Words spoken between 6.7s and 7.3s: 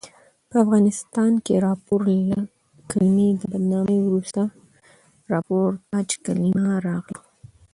راغله.